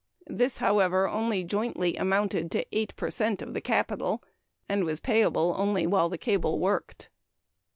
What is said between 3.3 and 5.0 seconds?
of the capital, and was